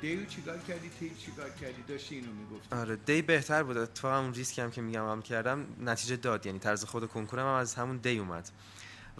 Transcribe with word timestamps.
دیو 0.00 0.24
چیکار 0.24 0.58
کردی؟ 0.58 0.90
تی 1.00 1.10
چیکار 1.10 1.50
کردی؟ 1.50 1.82
داشتی 1.88 2.14
اینو 2.14 2.32
می‌گفت 2.32 2.72
آره 2.72 2.96
دی 2.96 3.22
بهتر 3.22 3.62
بود. 3.62 3.84
تو 3.84 4.08
همون 4.08 4.34
ریسکی 4.34 4.60
هم 4.60 4.70
که 4.70 4.80
میگم 4.80 5.10
هم 5.10 5.22
کردم 5.22 5.66
نتیجه 5.80 6.16
داد. 6.16 6.46
یعنی 6.46 6.58
طرز 6.58 6.84
خود 6.84 7.08
کنکورم 7.08 7.46
هم 7.46 7.54
از 7.54 7.74
همون 7.74 7.96
دی 7.96 8.18
اومد. 8.18 8.50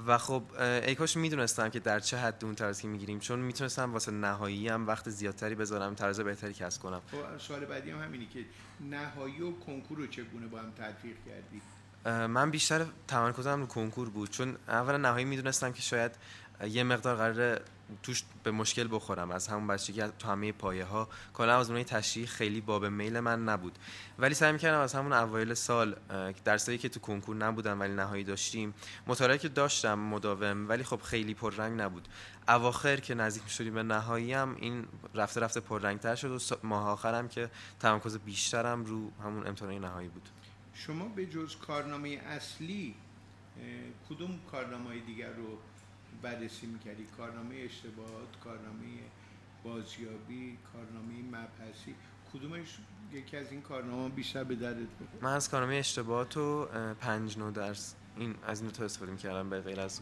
و 0.06 0.18
خب 0.18 0.42
ای 0.60 0.94
کاش 0.94 1.16
می‌دونستم 1.16 1.68
که 1.68 1.80
در 1.80 2.00
چه 2.00 2.16
حد 2.16 2.44
اون 2.44 2.54
طرز 2.54 2.80
که 2.80 2.88
می‌گیریم. 2.88 3.18
چون 3.18 3.38
می‌تونستم 3.38 3.92
واسه 3.92 4.12
نهایی 4.12 4.68
هم 4.68 4.86
وقت 4.86 5.10
زیادتری 5.10 5.54
بذارم 5.54 5.94
طرز 5.94 6.20
بهتری 6.20 6.54
کسب 6.54 6.82
کنم. 6.82 7.00
خب 7.10 7.38
سوال 7.38 7.64
بعدی 7.64 7.90
هم 7.90 8.02
همینی 8.02 8.26
که 8.26 8.44
نهایی 8.80 9.42
و 9.42 9.52
کنکور 9.52 9.98
رو 9.98 10.06
چگونه 10.06 10.46
با 10.46 10.58
هم 10.58 10.70
تلفیق 10.70 11.16
کردی؟ 11.26 11.62
من 12.28 12.50
بیشتر 12.50 12.86
تمرکزم 13.08 13.60
رو 13.60 13.66
کنکور 13.66 14.10
بود. 14.10 14.30
چون 14.30 14.56
اولا 14.68 14.96
نهایی 14.96 15.24
می‌دونستم 15.24 15.72
که 15.72 15.82
شاید 15.82 16.12
یه 16.66 16.82
مقدار 16.82 17.16
قراره 17.16 17.60
توش 18.02 18.24
به 18.42 18.50
مشکل 18.50 18.88
بخورم. 18.90 19.30
از 19.30 19.48
همون 19.48 19.66
بچگی 19.66 20.02
تو 20.18 20.28
همه 20.28 20.52
پایه 20.52 20.84
ها 20.84 21.08
کلا 21.34 21.58
آزمون 21.58 21.82
تشریح 21.82 22.26
خیلی 22.26 22.60
باب 22.60 22.86
میل 22.86 23.20
من 23.20 23.44
نبود. 23.44 23.78
ولی 24.18 24.34
سعی 24.34 24.52
می‌کردم 24.52 24.80
از 24.80 24.94
همون 24.94 25.12
اوایل 25.12 25.54
سال 25.54 25.96
درسایی 26.44 26.78
که 26.78 26.88
تو 26.88 27.00
کنکور 27.00 27.36
نبودم 27.36 27.80
ولی 27.80 27.92
نهایی 27.92 28.24
داشتیم 28.24 28.74
مطالعه 29.06 29.38
که 29.38 29.48
داشتم 29.48 29.98
مداوم 29.98 30.68
ولی 30.68 30.84
خب 30.84 31.00
خیلی 31.02 31.34
پررنگ 31.34 31.80
نبود. 31.80 32.08
اواخر 32.48 32.96
که 32.96 33.14
نزدیک 33.14 33.42
می‌شدیم 33.42 33.74
به 33.74 33.82
نهایی 33.82 34.32
هم 34.32 34.56
این 34.58 34.86
رفته 35.14 35.40
رفته 35.40 35.60
پررنگتر 35.60 36.14
شد 36.14 36.30
و 36.30 36.38
ماه 36.66 36.88
آخرم 36.88 37.28
که 37.28 37.50
تمرکز 37.80 38.18
بیشترم 38.18 38.84
رو 38.84 39.10
همون 39.24 39.46
امتحان 39.46 39.74
نهایی 39.74 40.08
بود. 40.08 40.28
شما 40.74 41.08
به 41.08 41.26
جز 41.26 41.56
کارنامه 41.56 42.08
اصلی 42.08 42.94
کدوم 44.10 44.40
کارنامه 44.50 44.98
دیگر 44.98 45.32
رو 45.32 45.58
بررسی 46.22 46.66
می‌کردی. 46.66 47.04
کارنامه 47.16 47.54
اشتباهات 47.54 48.40
کارنامه 48.44 48.86
بازیابی 49.64 50.58
کارنامه 50.72 51.22
مبحثی. 51.28 51.94
کدومش 52.32 52.78
یکی 53.12 53.36
از 53.36 53.52
این 53.52 53.62
کارنامه 53.62 54.08
بیشتر 54.08 54.44
به 54.44 54.54
بخورد 54.54 55.24
من 55.24 55.32
از 55.32 55.50
کارنامه 55.50 55.74
اشتباهات 55.74 56.36
و 56.36 56.64
پنج 57.00 57.38
نو 57.38 57.50
درس 57.50 57.94
این 58.18 58.34
از 58.46 58.60
این 58.60 58.70
تو 58.70 58.84
استفاده 58.84 59.12
می‌کردم 59.12 59.50
به 59.50 59.60
غیر 59.60 59.80
از 59.80 60.00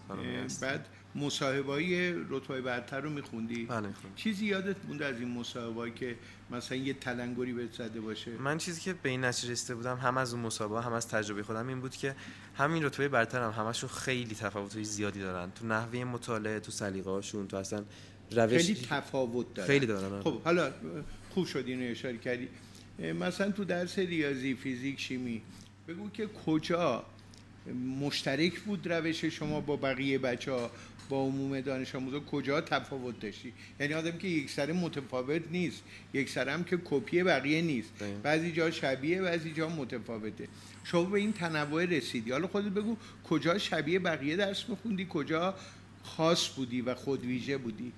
بعد 0.60 0.87
مصاحبه‌های 1.15 2.12
رتبه 2.12 2.60
برتر 2.60 3.00
رو 3.00 3.10
میخوندی. 3.10 3.66
بله 3.66 3.88
چیزی 4.16 4.47
یادت 4.47 4.77
مونده 4.88 5.06
از 5.06 5.21
این 5.21 5.31
مصاحبه‌ای 5.31 5.91
که 5.91 6.16
مثلا 6.50 6.78
یه 6.78 6.94
تلنگری 6.94 7.53
بهت 7.53 7.72
زده 7.72 8.00
باشه؟ 8.00 8.31
من 8.31 8.59
چیزی 8.59 8.81
که 8.81 8.93
به 8.93 9.09
این 9.09 9.25
نتیجه 9.25 9.53
رسیده 9.53 9.75
بودم 9.75 9.97
هم 9.97 10.16
از 10.16 10.34
اون 10.34 10.43
مسابقه 10.43 10.82
هم 10.82 10.93
از 10.93 11.09
تجربه 11.09 11.43
خودم 11.43 11.69
این 11.69 11.81
بود 11.81 11.97
که 11.97 12.15
همین 12.54 12.84
رتبه 12.84 13.09
برتر 13.09 13.43
هم 13.43 13.65
همشون 13.65 13.91
خیلی 13.91 14.34
تفاوت‌های 14.34 14.84
زیادی 14.84 15.21
دارن. 15.21 15.50
تو 15.50 15.66
نحوه 15.66 16.04
مطالعه 16.04 16.60
تو 16.60 16.72
سلیقه‌هاشون 16.72 17.48
تو 17.48 17.56
اصلا 17.56 17.84
روش 18.31 18.66
خیلی 18.66 18.75
تفاوت 18.75 19.54
دارن. 19.54 19.66
خیلی 19.66 19.87
دارن 19.87 20.22
خب 20.22 20.43
حالا 20.43 20.72
خوب 21.31 21.47
شد 21.47 21.65
اینو 21.66 21.91
اشاره 21.91 22.19
کردی. 22.19 22.48
مثلا 22.98 23.50
تو 23.50 23.65
درس 23.65 23.98
ریاضی 23.98 24.54
فیزیک 24.54 25.00
شیمی 25.00 25.43
بگو 25.88 26.10
که 26.10 26.27
کجا 26.47 27.04
مشترک 27.75 28.60
بود 28.60 28.93
روش 28.93 29.25
شما 29.25 29.60
با 29.60 29.77
بقیه 29.77 30.19
بچه 30.19 30.53
ها 30.53 30.71
با 31.09 31.22
عموم 31.22 31.60
دانش 31.60 31.94
آموزا 31.94 32.21
کجا 32.21 32.60
تفاوت 32.60 33.21
داشتی؟ 33.21 33.53
یعنی 33.81 33.94
آدم 33.94 34.19
که 34.19 34.28
یک 34.28 34.50
سره 34.50 34.72
متفاوت 34.72 35.43
نیست 35.50 35.82
یک 36.15 36.31
سره 36.31 36.53
هم 36.53 36.65
که 36.65 36.78
کپی 36.84 37.22
بقیه 37.22 37.62
نیست. 37.62 37.93
بعضی 38.22 38.53
جا 38.53 38.71
شبیه 38.71 39.22
بعضی 39.22 39.53
جا 39.53 39.69
متفاوته. 39.69 40.49
شما 40.84 41.03
به 41.04 41.19
این 41.19 41.32
تنوع 41.32 41.84
رسیدی. 41.84 42.31
حالا 42.31 42.47
خودت 42.47 42.69
بگو 42.69 42.97
کجا 43.25 43.59
شبیه 43.59 43.98
بقیه 43.98 44.37
درس 44.37 44.69
میخوندی؟ 44.69 45.06
کجا 45.10 45.54
خاص 46.03 46.48
بودی 46.48 46.81
و 46.81 46.94
خود 46.94 47.25
ویژه 47.25 47.59
بودی؟ 47.59 47.93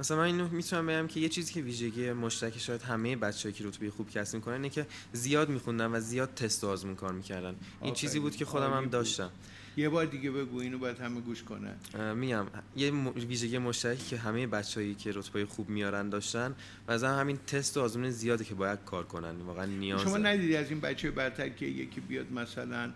مثلا 0.00 0.16
من 0.16 0.24
اینو 0.24 0.48
می‌تونم 0.48 0.86
بگم 0.86 1.06
که 1.06 1.20
یه 1.20 1.28
چیزی 1.28 1.52
که 1.52 1.60
ویژگی 1.60 2.12
مشترک 2.12 2.58
شاید 2.58 2.82
همه 2.82 3.16
بچه‌ای 3.16 3.52
که 3.52 3.66
رتبه 3.66 3.90
خوب 3.90 4.10
کسب 4.10 4.34
می‌کنن 4.34 4.54
اینه 4.54 4.68
که 4.68 4.86
زیاد 5.12 5.48
میخوندن 5.48 5.86
و 5.86 6.00
زیاد 6.00 6.34
تست 6.34 6.64
و 6.64 6.68
آزمون 6.68 6.94
کار 6.94 7.12
می‌کردن. 7.12 7.54
این 7.82 7.94
چیزی 7.94 8.18
بود 8.18 8.36
که 8.36 8.44
خودم 8.44 8.72
هم 8.72 8.86
داشتم. 8.86 9.30
یه 9.76 9.88
بار 9.88 10.06
دیگه 10.06 10.30
بگو 10.30 10.58
اینو 10.58 10.78
باید 10.78 10.98
همه 10.98 11.20
گوش 11.20 11.42
کنن. 11.42 11.74
میگم 12.14 12.46
یه 12.76 12.90
ویژگی 13.28 13.58
مشترکی 13.58 14.08
که 14.08 14.16
همه 14.16 14.46
بچه‌ای 14.46 14.94
که 14.94 15.12
رتبه 15.14 15.46
خوب 15.46 15.68
میارن 15.68 16.08
داشتن 16.08 16.54
و 16.88 16.92
از 16.92 17.04
همین 17.04 17.38
تست 17.46 17.76
و 17.76 17.80
آزمون 17.80 18.10
زیاده 18.10 18.44
که 18.44 18.54
باید 18.54 18.78
کار 18.86 19.04
کنن. 19.04 19.40
واقعا 19.40 19.64
نیاز 19.64 20.02
شما 20.02 20.18
ندیدی 20.18 20.56
از 20.56 20.70
این 20.70 20.80
بچه 20.80 21.10
برتر 21.10 21.48
که 21.48 21.66
یکی 21.66 22.00
بیاد 22.00 22.32
مثلا 22.32 22.92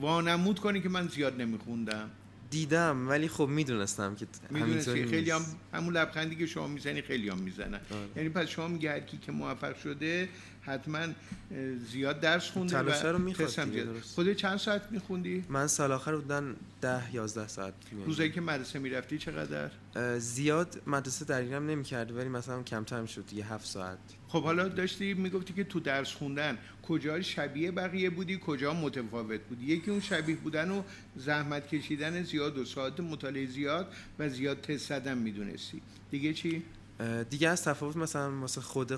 وانمود 0.00 0.60
کنی 0.60 0.80
که 0.80 0.88
من 0.88 1.08
زیاد 1.08 1.40
نمیخوندم؟ 1.40 2.10
دیدم 2.52 3.08
ولی 3.08 3.28
خب 3.28 3.46
می‌دونستم 3.46 4.14
که 4.14 4.26
می‌دونستی 4.50 5.04
خیلی 5.04 5.30
هم 5.30 5.44
همون 5.74 5.96
لبخندی 5.96 6.36
که 6.36 6.46
شما 6.46 6.66
می‌زنی 6.66 7.02
خیلی 7.02 7.28
هم 7.28 7.38
می‌زنن 7.38 7.74
آره. 7.74 8.08
یعنی 8.16 8.28
پس 8.28 8.48
شما 8.48 8.68
میگه 8.68 8.90
هر 8.90 9.00
کی 9.00 9.16
که 9.16 9.32
موفق 9.32 9.78
شده 9.78 10.28
حتما 10.64 11.06
زیاد 11.90 12.20
درس 12.20 12.50
خونده 12.50 12.78
و 12.78 13.06
رو 13.06 13.18
می‌خواست 13.18 13.60
خود 14.14 14.32
چند 14.32 14.56
ساعت 14.56 14.82
میخوندی؟ 14.90 15.44
من 15.48 15.66
سال 15.66 15.92
آخر 15.92 16.16
بودن 16.16 16.56
ده 16.80 17.14
یازده 17.14 17.48
ساعت 17.48 17.74
روزایی 18.06 18.30
که 18.30 18.40
مدرسه 18.40 18.78
می‌رفتی 18.78 19.18
چقدر؟ 19.18 19.70
زیاد 20.18 20.82
مدرسه 20.86 21.24
درگیرم 21.24 21.66
نمی‌کرد 21.66 22.16
ولی 22.16 22.28
مثلا 22.28 22.62
کمتر 22.62 23.06
شد 23.06 23.32
یه 23.32 23.52
هفت 23.52 23.66
ساعت. 23.66 23.98
خب 24.28 24.42
حالا 24.42 24.68
داشتی 24.68 25.14
می‌گفتی 25.14 25.52
که 25.52 25.64
تو 25.64 25.80
درس 25.80 26.12
خوندن 26.12 26.58
کجا 26.82 27.20
شبیه 27.22 27.70
بقیه 27.70 28.10
بودی 28.10 28.40
کجا 28.46 28.74
متفاوت 28.74 29.40
بودی؟ 29.40 29.66
یکی 29.66 29.90
اون 29.90 30.00
شبیه 30.00 30.36
بودن 30.36 30.70
و 30.70 30.82
زحمت 31.16 31.68
کشیدن 31.68 32.22
زیاد 32.22 32.58
و 32.58 32.64
ساعت 32.64 33.00
مطالعه 33.00 33.46
زیاد 33.46 33.92
و 34.18 34.28
زیاد 34.28 34.60
تست 34.60 34.88
زدن 34.88 35.18
می‌دونستی. 35.18 35.82
دیگه 36.10 36.34
چی؟ 36.34 36.62
دیگه 37.30 37.48
از 37.48 37.64
تفاوت 37.64 37.96
مثلا 37.96 38.40
واسه 38.40 38.60
خود 38.60 38.92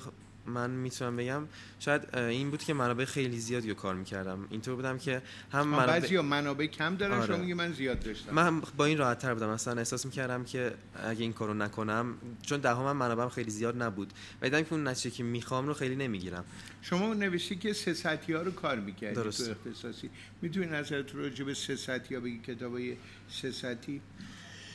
من 0.46 0.70
می‌تونم 0.70 1.17
بگم 1.17 1.43
شاید 1.79 2.17
این 2.17 2.50
بود 2.50 2.62
که 2.62 2.75
منابع 2.75 3.05
خیلی 3.05 3.38
زیادی 3.38 3.69
رو 3.69 3.75
کار 3.75 3.94
می‌کردم. 3.94 4.46
اینطور 4.50 4.75
بودم 4.76 4.99
که 4.99 5.23
هم 5.52 5.69
منابع 5.69 6.00
بعضی 6.00 6.19
منابع 6.19 6.67
کم 6.67 6.96
دارن 6.96 7.19
آره. 7.19 7.26
شما 7.26 7.37
میگی 7.37 7.55
من 7.55 7.73
زیاد 7.73 8.00
داشتم. 8.00 8.35
من 8.35 8.61
با 8.61 8.85
این 8.85 8.99
راحت 8.99 9.19
تر 9.19 9.35
بودم. 9.35 9.50
مثلا 9.50 9.79
احساس 9.79 10.06
می‌کردم 10.06 10.44
که 10.44 10.75
اگه 11.05 11.23
این 11.23 11.32
کارو 11.32 11.55
نکنم 11.55 12.14
چون 12.43 12.61
ده 12.61 12.81
من 12.81 12.93
منابعم 12.93 13.29
خیلی 13.29 13.50
زیاد 13.50 13.82
نبود. 13.82 14.12
و 14.43 14.44
دیدم 14.44 14.62
که 14.62 14.73
اون 14.73 14.88
نتیجه 14.88 15.17
که 15.17 15.23
می‌خوام 15.23 15.67
رو 15.67 15.75
خیلی 15.75 15.96
نمی‌گیرم. 15.96 16.44
شما 16.82 17.14
نوشتی 17.14 17.56
که 17.56 17.73
سه 17.73 17.94
ساعتی 17.94 18.32
ها 18.32 18.43
رو 18.43 18.50
کار 18.50 18.81
می‌کردی 18.81 19.14
تو 19.14 19.29
اختصاصی. 19.29 20.11
می‌تونی 20.43 20.67
نظرت 20.67 21.14
راجع 21.14 21.44
به 21.44 21.55
سه 21.55 21.76
ساعتی 21.76 22.14
ها 22.14 22.20
بگی؟ 22.20 22.38
کتابای 22.38 22.96
سه 23.29 23.50
ساعتی 23.50 24.00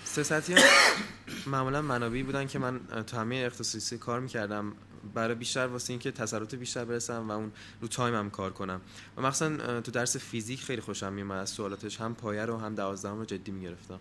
سه 0.03 0.23
ساعتی 0.23 0.55
معمولا 1.45 1.81
منابعی 1.81 2.23
بودن 2.23 2.47
که 2.47 2.59
من 2.59 2.79
تو 3.07 3.17
همه 3.17 3.35
اختصاصی 3.35 3.97
کار 3.97 4.19
می‌کردم. 4.19 4.73
برای 5.13 5.35
بیشتر 5.35 5.67
واسه 5.67 5.93
اینکه 5.93 6.11
تسلط 6.11 6.55
بیشتر 6.55 6.85
برسم 6.85 7.29
و 7.29 7.31
اون 7.31 7.51
رو 7.81 7.87
تایمم 7.87 8.29
کار 8.29 8.53
کنم. 8.53 8.81
و 9.17 9.21
مثلا 9.21 9.81
تو 9.81 9.91
درس 9.91 10.17
فیزیک 10.17 10.63
خیلی 10.63 10.81
خوشم 10.81 11.13
میومد. 11.13 11.37
از 11.37 11.49
سوالاتش 11.49 12.01
هم 12.01 12.15
پایه 12.15 12.45
رو 12.45 12.57
هم 12.57 12.75
دوازدهم 12.75 13.17
رو 13.17 13.25
جدی 13.25 13.51
می‌گرفتم. 13.51 13.99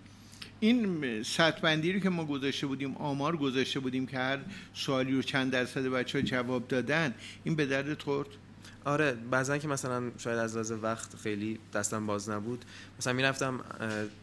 این 0.61 1.23
سطح 1.23 1.61
بندی 1.61 1.93
رو 1.93 2.01
که 2.01 2.11
ما 2.11 2.25
گذاشته 2.25 2.67
بودیم 2.67 2.97
آمار 2.97 3.37
گذاشته 3.37 3.81
بودیم 3.81 4.07
که 4.07 4.19
هر 4.19 4.39
سوالی 4.75 5.13
رو 5.13 5.23
چند 5.23 5.53
درصد 5.53 5.87
بچه 5.87 6.19
ها 6.19 6.23
جواب 6.23 6.69
دادن 6.69 7.15
این 7.45 7.57
به 7.57 7.67
درد 7.67 8.03
خورد؟ 8.03 8.29
آره 8.85 9.13
بعضا 9.13 9.59
که 9.59 9.69
مثلا 9.69 10.11
شاید 10.19 10.39
از 10.39 10.55
لحاظ 10.55 10.73
وقت 10.83 11.17
خیلی 11.17 11.59
دستم 11.75 12.07
باز 12.07 12.29
نبود. 12.29 12.65
مثلا 12.99 13.13
می‌رفتم 13.13 13.61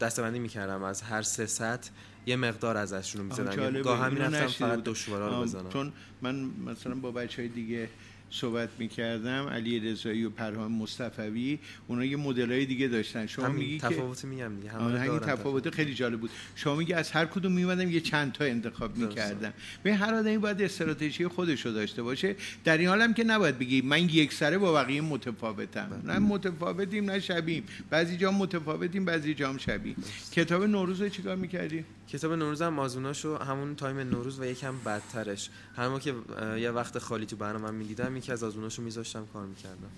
دستبندی 0.00 0.38
می‌کردم 0.38 0.82
از 0.82 1.02
هر 1.02 1.22
سه 1.22 1.46
سطح. 1.46 1.90
یه 2.26 2.36
مقدار 2.36 2.76
ازشون 2.76 3.20
رو 3.20 3.26
می‌زدم 3.26 3.82
گاه 3.82 3.98
هم 3.98 4.12
می‌رفتم 4.12 4.46
فقط 4.46 4.84
دشوارا 4.84 5.28
رو 5.28 5.42
بزنم. 5.42 5.68
چون 5.68 5.92
من 6.22 6.34
مثلا 6.66 6.94
با 6.94 7.10
بچه 7.10 7.42
های 7.42 7.48
دیگه 7.48 7.88
صحبت 8.30 8.68
می‌کردم 8.78 9.48
علی 9.48 9.80
رضایی 9.80 10.24
و 10.24 10.30
پرهام 10.30 10.72
مصطفوی 10.72 11.58
اونا 11.86 12.04
یه 12.04 12.18
های 12.18 12.66
دیگه 12.66 12.88
داشتن. 12.88 13.26
شما 13.26 13.48
میگی 13.48 13.78
تفاوت 13.78 14.24
میگم 14.24 14.56
دیگه 14.56 14.70
همه 14.70 14.98
همین 14.98 15.18
تفاوت 15.18 15.70
خیلی 15.70 15.94
جالب 15.94 16.20
بود. 16.20 16.30
شما 16.54 16.74
میگی 16.74 16.92
از 16.92 17.10
هر 17.10 17.26
کدوم 17.26 17.52
میومدم 17.52 17.90
یه 17.90 18.00
چند 18.00 18.32
تا 18.32 18.44
انتخاب 18.44 18.96
می‌کردم. 18.96 19.52
به 19.82 19.94
هر 19.94 20.14
آدمی 20.14 20.38
باید 20.38 20.62
استراتژی 20.62 21.28
خودش 21.28 21.66
رو 21.66 21.72
داشته 21.72 22.02
باشه. 22.02 22.36
در 22.64 22.78
این 22.78 22.88
حالم 22.88 23.14
که 23.14 23.24
نباید 23.24 23.58
بگی 23.58 23.82
من 23.82 24.08
یک 24.08 24.32
سره 24.32 24.58
با 24.58 24.72
بقیه 24.72 25.00
متفاوتم. 25.00 26.02
بله. 26.04 26.14
نه 26.14 26.18
متفاوتیم 26.18 27.10
نه 27.10 27.20
شبیم. 27.20 27.64
بعضی 27.90 28.16
جا 28.16 28.32
متفاوتیم 28.32 29.04
بعضی 29.04 29.34
جا 29.34 29.48
هم 29.48 29.58
شبیم. 29.58 29.96
کتاب 30.32 30.64
نوروز 30.64 31.00
رو 31.00 31.08
چیکار 31.08 31.36
می‌کردی؟ 31.36 31.84
کتاب 32.08 32.32
نوروز 32.32 32.62
هم 32.62 32.74
آزموناشو 32.74 33.36
همون 33.36 33.74
time 33.74 33.98
نوروز 33.98 34.40
و 34.40 34.44
یکم 34.44 34.74
بعدترش. 34.86 35.50
هر 35.76 35.98
که 35.98 36.14
یه 36.58 36.70
وقت 36.70 36.98
خالی 36.98 37.26
تو 37.26 37.36
برنامه 37.36 37.70
می‌دیدم 37.70 38.15
یکی 38.16 38.32
از 38.32 38.44
آزموناشو 38.44 38.82
میذاشتم 38.82 39.26
کار 39.32 39.46
می‌کردم. 39.46 39.90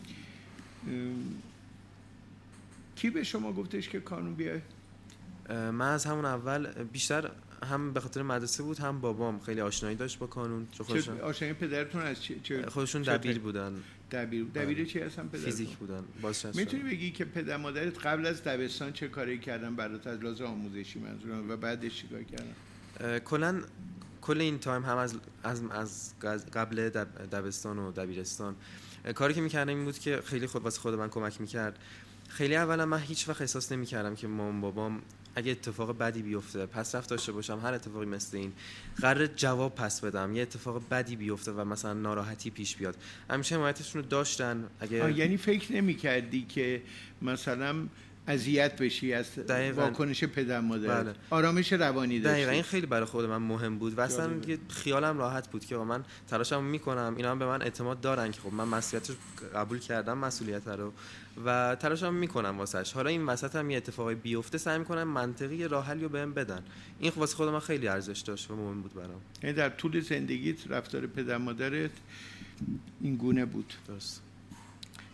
کی 2.97 3.11
به 3.11 3.25
شما 3.25 3.53
گفتش 3.53 3.88
که 3.88 4.00
کانون 4.00 4.35
بیای؟ 4.35 4.61
من 5.49 5.93
از 5.93 6.05
همون 6.05 6.25
اول 6.25 6.67
بیشتر 6.85 7.31
هم 7.70 7.93
به 7.93 8.00
خاطر 8.00 8.23
مدرسه 8.23 8.62
بود 8.62 8.79
هم 8.79 9.00
بابام 9.00 9.41
خیلی 9.41 9.61
آشنایی 9.61 9.97
داشت 9.97 10.19
با 10.19 10.26
کانون 10.26 10.69
خودشون 10.87 11.20
آشنایی 11.20 11.55
پدرتون 11.55 12.03
از 12.03 12.17
چه 12.23 12.67
خودشون 12.69 13.03
دبیر 13.03 13.38
بودن. 13.38 13.73
دبیر 14.11 14.44
دبیر 14.44 14.85
چی 14.85 15.00
هستن 15.00 15.29
پدر 15.29 15.44
فیزیک 15.44 15.76
بودن 15.76 16.05
می‌تونی 16.55 16.82
بگی 16.82 17.11
که 17.11 17.25
پدر 17.25 17.56
مادرت 17.56 18.06
قبل 18.06 18.26
از 18.26 18.44
دبستان 18.44 18.93
چه 18.93 19.09
کاری 19.09 19.38
کردن 19.38 19.76
برات 19.76 20.06
از 20.06 20.20
لحاظ 20.20 20.41
آموزشی 20.41 20.99
منظورم 20.99 21.50
و 21.50 21.56
بعدش 21.56 21.94
چیکار 21.94 22.23
کردن؟ 22.23 23.19
کلا 23.19 23.62
کل 24.28 24.40
این 24.40 24.58
تایم 24.58 24.84
هم 24.84 24.96
از 24.96 25.14
از, 25.42 25.62
از 25.70 26.50
قبل 26.52 26.88
دبستان 27.32 27.78
و 27.78 27.92
دبیرستان 27.92 28.56
کاری 29.14 29.34
که 29.34 29.40
می‌کردم 29.40 29.69
این 29.69 29.84
بود 29.84 29.98
که 29.98 30.22
خیلی 30.25 30.46
خود 30.46 30.62
واسه 30.62 30.80
خود 30.80 30.94
من 30.94 31.08
کمک 31.08 31.40
می‌کرد. 31.40 31.78
خیلی 32.28 32.56
اولا 32.56 32.86
من 32.86 32.98
هیچ 32.98 33.28
وقت 33.28 33.40
احساس 33.40 33.72
نمی‌کردم 33.72 34.14
که 34.14 34.26
مام 34.26 34.60
بابام 34.60 35.02
اگه 35.34 35.52
اتفاق 35.52 35.98
بدی 35.98 36.22
بیفته 36.22 36.66
پس 36.66 36.94
رفت 36.94 37.10
داشته 37.10 37.32
باشم 37.32 37.60
هر 37.62 37.75
اتفاقی 37.75 38.06
مثل 38.06 38.36
این 38.36 38.52
قرار 39.00 39.26
جواب 39.26 39.75
پس 39.75 40.00
بدم 40.00 40.36
یه 40.36 40.42
اتفاق 40.42 40.82
بدی 40.90 41.16
بیفته 41.16 41.52
و 41.52 41.64
مثلا 41.64 41.92
ناراحتی 41.92 42.50
پیش 42.50 42.76
بیاد. 42.76 42.96
همیشه 43.31 43.54
حمایتشون 43.54 44.02
رو 44.02 44.08
داشتن 44.08 44.64
اگه 44.81 45.16
یعنی 45.16 45.36
فکر 45.36 45.72
نمی 45.72 45.94
کردی 45.94 46.42
که 46.42 46.82
مثلا 47.22 47.86
اذیت 48.28 48.82
بشی 48.82 49.12
از 49.12 49.26
واکنش 49.76 50.25
پدر 50.25 50.60
مادر. 50.60 51.02
بله. 51.02 51.14
آرامش 51.30 51.72
روانی 51.72 52.20
داشتی. 52.20 52.34
دقیقا. 52.34 52.50
این 52.50 52.62
خیلی 52.62 52.86
برای 52.86 53.04
خود 53.04 53.25
من 53.25 53.36
مهم 53.36 53.78
بود 53.78 53.98
و 53.98 54.00
اصلا 54.00 54.30
خیالم 54.69 55.19
راحت 55.19 55.50
بود 55.50 55.64
که 55.64 55.76
من 55.76 56.04
تلاشم 56.28 56.64
می‌کنم. 56.64 57.14
اینا 57.16 57.30
هم 57.30 57.38
به 57.38 57.46
من 57.46 57.62
اعتماد 57.62 58.00
دارن 58.00 58.30
که 58.30 58.40
خب 58.40 58.52
من 58.52 58.69
مسئولیت 58.69 59.10
قبول 59.54 59.78
کردم 59.78 60.19
مسئولیت 60.19 60.69
رو. 60.69 60.92
و 61.44 61.76
تلاشم 61.80 62.14
می‌کنم 62.14 62.58
واسش. 62.58 62.92
حالا 62.92 63.10
این 63.10 63.26
وسط 63.26 63.56
هم 63.56 63.70
یه 63.70 63.76
اتفاقی 63.76 64.14
بیفته 64.14 64.58
سعی 64.58 64.78
می‌کنم 64.78 65.08
منطقی 65.08 65.69
راه 65.69 65.86
حلی 65.86 66.02
رو 66.02 66.08
بهم 66.08 66.34
بدن. 66.34 66.62
این 66.98 67.12
واسه 67.16 67.36
خود 67.36 67.48
من 67.48 67.60
خیلی 67.60 67.88
ارزش 67.88 68.20
داشت 68.20 68.50
و 68.50 68.56
مهم 68.56 68.82
بود 68.82 68.94
برام. 68.94 69.20
یعنی 69.42 69.56
در 69.56 69.69
طول 69.69 70.00
زندگیت 70.00 70.56
رفتار 70.70 71.06
پدر 71.06 71.36
مادرت 71.36 71.90
این 73.00 73.16
گونه 73.16 73.44
بود. 73.44 73.74
درست. 73.88 74.22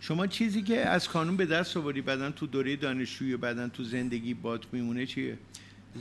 شما 0.07 0.27
چیزی 0.27 0.61
که 0.61 0.79
از 0.79 1.07
کانون 1.07 1.37
به 1.37 1.45
دست 1.45 1.77
آوردی 1.77 2.01
بعدا 2.01 2.31
تو 2.31 2.47
دوره 2.47 2.75
دانشجویی 2.75 3.33
و 3.33 3.37
بعدا 3.37 3.69
تو 3.69 3.83
زندگی 3.83 4.33
بات 4.33 4.61
میمونه 4.71 5.05
چیه؟ 5.05 5.37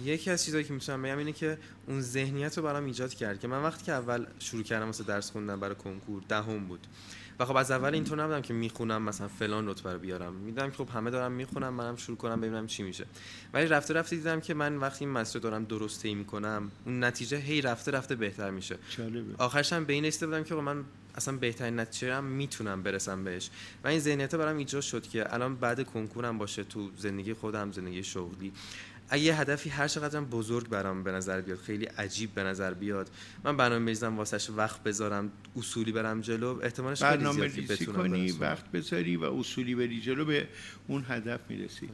یکی 0.05 0.31
از 0.31 0.45
چیزایی 0.45 0.65
که 0.65 0.73
می‌تونم 0.73 1.03
بگم 1.03 1.19
اینه 1.19 1.33
که 1.33 1.59
اون 1.87 2.01
ذهنیت 2.01 2.59
رو 2.59 2.65
برام 2.65 2.85
ایجاد 2.85 3.15
کرد 3.15 3.41
که 3.41 3.49
من 3.49 3.63
وقتی 3.63 3.85
که 3.85 3.93
اول 3.93 4.27
شروع 4.39 4.63
کردم 4.63 4.87
واسه 4.87 5.05
درس 5.05 5.31
خوندن 5.31 5.61
برای 5.61 5.75
کنکور 5.75 6.23
دهم 6.29 6.67
بود. 6.67 6.87
و 7.39 7.45
خب 7.45 7.57
از 7.57 7.71
اول 7.71 7.95
اینطور 7.95 8.23
نبودم 8.23 8.43
که 8.43 8.55
می‌خونم 8.55 9.03
مثلا 9.03 9.29
فلان 9.29 9.69
رتبه 9.69 9.93
رو 9.93 9.99
بیارم. 9.99 10.33
می‌دونم 10.33 10.71
که 10.71 10.77
خب 10.77 10.89
همه 10.89 11.11
دارم 11.11 11.33
می‌خونم 11.33 11.75
منم 11.75 11.97
شروع 11.97 12.17
کنم 12.17 12.41
ببینم 12.41 12.67
چی 12.67 12.83
میشه. 12.83 13.07
ولی 13.53 13.67
رفته 13.67 13.95
رفته 13.95 14.17
دیدم 14.17 14.41
که 14.41 14.55
من 14.55 14.77
وقتی 14.77 15.05
این 15.05 15.15
مسیر 15.15 15.43
دارم 15.43 15.65
درست 15.65 16.03
طی 16.03 16.15
می‌کنم 16.15 16.71
اون 16.87 17.05
نتیجه 17.05 17.37
هی 17.37 17.61
رفته 17.61 17.91
رفته 17.91 18.15
بهتر 18.15 18.51
میشه. 18.51 18.79
آخرش 19.39 19.73
هم 19.73 19.85
به 19.85 19.93
این 19.93 20.05
رسیده 20.05 20.27
بودم 20.27 20.45
که 20.45 20.55
خب 20.55 20.61
من 20.61 20.85
اصلا 21.15 21.37
بهترین 21.37 21.81
نتیجه 21.81 22.15
هم 22.15 22.25
می‌تونم 22.25 22.83
برسم 22.83 23.25
بهش. 23.25 23.51
و 23.85 23.89
این 23.89 24.01
ذهنیت 24.01 24.35
برام 24.35 24.57
ایجاد 24.57 24.83
شد 24.83 25.09
که 25.09 25.35
الان 25.35 25.57
بعد 25.57 25.83
کنکورم 25.83 26.39
باشه 26.39 26.65
تو 26.65 26.91
زندگی 26.97 27.33
خودم 27.33 27.73
زندگی 27.73 28.03
شغلی. 28.03 28.53
اگه 29.09 29.35
هدفی 29.35 29.71
هر 29.71 29.89
چقدر 29.89 30.21
بزرگ 30.21 30.69
برام 30.69 31.03
به 31.03 31.13
نظر 31.13 31.41
بیاد 31.41 31.59
خیلی 31.59 31.85
عجیب 31.85 32.35
به 32.35 32.43
نظر 32.43 32.75
بیاد 32.75 33.11
من 33.45 33.57
برنامه 33.57 33.85
میریزم 33.85 34.17
واسش 34.17 34.51
وقت 34.51 34.83
بذارم 34.83 35.33
اصولی 35.57 35.93
برم 35.93 36.21
جلو 36.21 36.61
احتمالش 36.63 37.03
برنامه 37.03 37.47
ریزی 37.47 37.87
کنی 37.87 38.31
وقت 38.31 38.73
بذاری 38.73 39.17
و 39.17 39.25
اصولی 39.25 39.75
بری 39.75 40.01
جلو 40.01 40.25
به 40.25 40.49
اون 40.87 41.05
هدف 41.09 41.41
می‌رسی. 41.49 41.89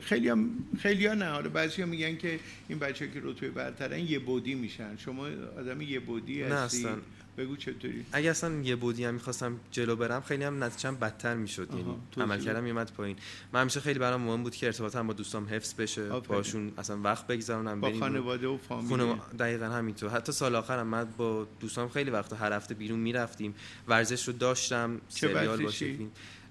خیلی 0.00 0.28
هم 0.28 0.50
خیلی 0.78 1.06
ها 1.06 1.14
نه 1.14 1.24
حالا 1.24 1.48
بعضی 1.48 1.82
ها 1.82 1.88
میگن 1.88 2.16
که 2.16 2.40
این 2.68 2.78
بچه 2.78 3.10
که 3.10 3.20
رتبه 3.22 3.50
برترن 3.50 3.98
یه 3.98 4.18
بودی 4.18 4.54
میشن. 4.54 4.96
شما 4.96 5.26
آدم 5.58 5.80
یه 5.80 6.00
بودی 6.00 6.42
هستی. 6.42 6.84
نه 6.84 6.96
بگو 7.38 7.56
چطوری؟ 7.56 8.04
اگه 8.12 8.30
اصلا 8.30 8.60
یه 8.62 8.76
بودی 8.76 9.04
هم 9.04 9.14
می‌خواستم 9.14 9.60
جلو 9.70 9.96
برم 9.96 10.20
خیلی 10.20 10.44
هم 10.44 10.64
نتیجه 10.64 10.90
بدتر 10.90 11.34
می‌شد 11.34 11.68
یعنی 11.70 11.96
عمل 12.16 12.40
کردم 12.40 12.64
میومد 12.64 12.92
پایین. 12.92 13.16
من 13.52 13.60
همیشه 13.60 13.80
خیلی 13.80 13.98
برام 13.98 14.20
مهم 14.20 14.42
بود 14.42 14.56
که 14.56 14.66
ارتباطم 14.66 15.06
با 15.06 15.12
دوستام 15.12 15.48
حفظ 15.48 15.74
بشه 15.74 16.08
باشون 16.08 16.72
اصلا 16.78 17.00
وقت 17.00 17.26
بگذرونم 17.26 17.80
با 17.80 17.92
خانواده 17.92 18.46
و 18.46 18.56
فامیل 18.56 18.88
خونه 18.88 19.16
دقیقا 19.38 19.64
همینطور. 19.64 20.10
حتی 20.10 20.32
سال 20.32 20.54
آخرم 20.54 20.86
من 20.86 21.04
با 21.04 21.46
دوستام 21.60 21.88
خیلی 21.88 22.10
وقت 22.10 22.32
هر 22.32 22.52
هفته 22.52 22.74
بیرون 22.74 22.98
می‌رفتیم. 22.98 23.54
ورزش 23.88 24.28
رو 24.28 24.32
داشتم 24.32 25.00
سریال 25.08 25.62
باشه 25.62 25.96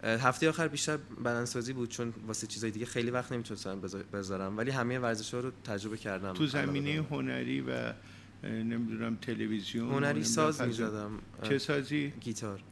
هفته 0.03 0.49
آخر 0.49 0.67
بیشتر 0.67 0.97
بدنسازی 0.97 1.73
بود 1.73 1.89
چون 1.89 2.13
واسه 2.27 2.47
چیزای 2.47 2.71
دیگه 2.71 2.85
خیلی 2.85 3.11
وقت 3.11 3.31
نمی‌تونستم 3.31 3.81
بذارم. 4.13 4.57
ولی 4.57 4.71
همه 4.71 4.99
ورزش 4.99 5.33
رو 5.33 5.51
تجربه 5.63 5.97
کردم. 5.97 6.33
تو 6.33 6.47
زمینه 6.47 7.05
هنری 7.11 7.61
و 7.61 7.93
نمی‌دونم 8.43 9.15
تلویزیون 9.15 9.89
هنری 9.89 10.23
ساز 10.23 10.61
می‌زدم 10.61 11.11
چه 11.43 11.57
سازی؟ 11.57 12.13
گیتار 12.21 12.63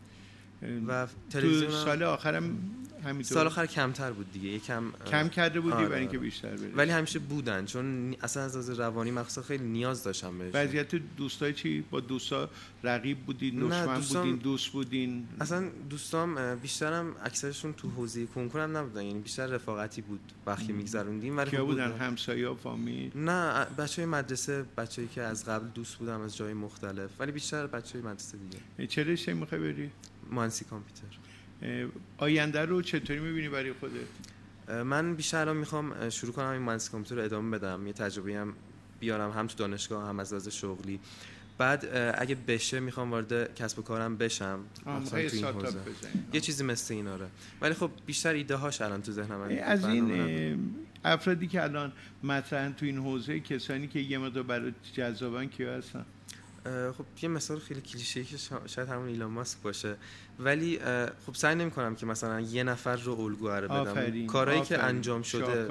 و 0.87 1.07
تلویزیون 1.29 1.71
سال 1.71 2.03
آخرم 2.03 2.57
همینطور. 3.03 3.33
سال 3.33 3.47
آخر 3.47 3.65
کمتر 3.65 4.11
بود 4.11 4.31
دیگه. 4.31 4.49
یکم 4.49 4.83
کم 5.11 5.29
کرده 5.29 5.59
بودی 5.59 5.75
آره. 5.75 5.87
برای 5.87 6.01
اینکه 6.01 6.17
بیشتر 6.17 6.55
بری. 6.55 6.71
ولی 6.75 6.91
همیشه 6.91 7.19
بودن 7.19 7.65
چون 7.65 8.15
اصلا 8.21 8.43
از 8.43 8.55
از 8.55 8.79
روانی 8.79 9.11
مخصوصا 9.11 9.41
خیلی 9.41 9.63
نیاز 9.63 10.03
داشتم 10.03 10.37
بهش 10.37 10.51
وضعیت 10.53 10.95
دوستای 10.95 11.53
چی؟ 11.53 11.83
با 11.91 11.99
دوستا 11.99 12.49
رقیب 12.83 13.19
بودین 13.19 13.67
دشمن 13.67 13.99
بودین 13.99 14.35
دوست 14.35 14.71
بودین؟ 14.71 15.27
اصلا 15.41 15.69
دوستام 15.89 16.55
بیشترم 16.55 17.15
اکثرشون 17.23 17.73
تو 17.73 17.89
حوزه 17.89 18.25
کنکورم 18.25 18.77
نبودن. 18.77 19.03
یعنی 19.03 19.19
بیشتر 19.19 19.47
رفاقتی 19.47 20.01
بود 20.01 20.19
وقتی 20.45 20.73
میگذروندیم 20.73 21.37
ولی 21.37 21.51
خب 21.51 21.57
بودن؟ 21.57 21.91
همسایه 21.91 22.53
فامیل؟ 22.53 23.11
نه 23.15 23.65
بچهای 23.65 24.05
مدرسه 24.05 24.65
بچه‌ای 24.77 25.07
که 25.07 25.21
از 25.21 25.45
قبل 25.45 25.67
دوست 25.67 25.95
بودم 25.95 26.21
از 26.21 26.37
جای 26.37 26.53
مختلف. 26.53 27.09
ولی 27.19 27.31
بیشتر 27.31 27.67
بچهای 27.67 28.01
مدرسه 28.01 28.37
دیگه. 28.37 28.87
چه 28.87 29.03
رشته 29.03 29.33
می‌خوای 29.33 29.61
بری؟ 29.61 29.91
مهندسی 30.31 30.65
کامپیوتر. 30.65 31.17
آینده 32.17 32.65
رو 32.65 32.81
چطوری 32.81 33.19
می‌بینی 33.19 33.49
برای 33.49 33.73
خودت؟ 33.73 34.83
من 34.83 35.15
بیشتر 35.15 35.37
الان 35.37 35.57
می‌خوام 35.57 36.09
شروع 36.09 36.33
کنم 36.33 36.47
این 36.47 36.61
مهندسی 36.61 36.91
کامپیوتر 36.91 37.15
رو 37.15 37.23
ادامه 37.23 37.57
بدم. 37.57 37.87
یه 37.87 37.93
تجربه 37.93 38.35
هم 38.35 38.53
بیارم 38.99 39.31
هم 39.31 39.47
تو 39.47 39.55
دانشگاه 39.55 40.07
هم 40.07 40.19
از 40.19 40.33
لحاظ 40.33 40.47
شغلی. 40.47 40.99
بعد 41.57 41.85
اگه 42.17 42.35
بشه 42.35 42.79
می‌خوام 42.79 43.11
وارد 43.11 43.55
کسب 43.55 43.79
و 43.79 43.81
کارم 43.81 44.17
بشم. 44.17 44.59
یه 46.33 46.39
چیزی 46.39 46.63
مثل 46.63 46.93
این 46.93 47.07
آره. 47.07 47.27
ولی 47.61 47.73
خب 47.73 47.91
بیشتر 48.05 48.33
ایده 48.33 48.55
هاش 48.55 48.81
الان 48.81 49.01
تو 49.01 49.11
ذهنم 49.11 49.41
از 49.63 49.85
این 49.85 50.79
افرادی 51.05 51.47
که 51.47 51.63
الان 51.63 51.91
مطرحن 52.23 52.73
تو 52.73 52.85
این 52.85 52.97
حوزه 52.97 53.39
کسانی 53.39 53.87
که 53.87 53.99
یه 53.99 54.17
مدار 54.17 54.43
برای 54.43 54.73
جذابن 54.93 55.45
کیا 55.45 55.73
هستن؟ 55.73 56.05
خب 56.97 57.05
یه 57.21 57.29
مثال 57.29 57.59
خیلی 57.59 57.81
کلیشه‌ای 57.81 58.25
که 58.25 58.37
شاید 58.65 58.89
همون 58.89 59.07
ایلان 59.07 59.31
ماسک 59.31 59.57
باشه. 59.61 59.95
ولی 60.39 60.79
خب 61.25 61.35
سعی 61.35 61.55
نمی‌کنم 61.55 61.95
که 61.95 62.05
مثلا 62.05 62.39
یه 62.39 62.63
نفر 62.63 62.95
رو 62.95 63.19
الگو 63.19 63.47
قرار 63.47 63.67
بدم. 63.67 64.25
کارهایی 64.25 64.61
که 64.61 64.83
انجام 64.83 65.21
شده 65.21 65.67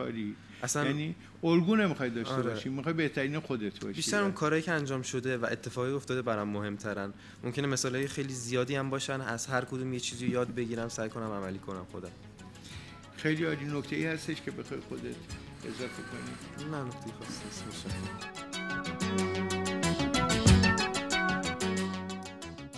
اصلا 0.62 0.84
یعنی 0.84 1.14
الگو 1.44 1.76
نمی‌خوای 1.76 2.10
داشته 2.10 2.34
آره. 2.34 2.50
باشی 2.50 2.68
می‌خوای 2.68 2.94
بهترین 2.94 3.40
خودت 3.40 3.80
باشی 3.80 3.96
بیشتر 3.96 4.22
اون 4.22 4.32
کارهایی 4.32 4.62
که 4.62 4.72
انجام 4.72 5.02
شده 5.02 5.36
و 5.36 5.46
اتفاقی 5.50 5.92
افتاده 5.92 6.22
برام 6.22 6.48
مهمترن. 6.48 7.12
ممکنه 7.44 7.66
مثالهای 7.66 8.08
خیلی 8.08 8.32
زیادی 8.32 8.76
هم 8.76 8.90
باشن 8.90 9.20
از 9.20 9.46
هر 9.46 9.64
کدوم 9.64 9.92
یه 9.92 10.00
چیزی 10.00 10.26
یاد 10.26 10.54
بگیرم 10.54 10.88
سعی 10.88 11.08
کنم 11.08 11.30
عملی 11.30 11.58
کنم 11.58 11.86
خودم. 11.92 12.10
خیلی 13.16 13.44
عالی 13.44 13.64
نکته 13.64 13.96
ای 13.96 14.06
هستش 14.06 14.42
که 14.42 14.50
بخوای 14.50 14.80
خودت 14.80 15.02
اضافه 15.64 16.02
کنی. 16.02 16.70
نه 16.70 16.84
نکته 16.84 17.10
خاصی 17.18 17.42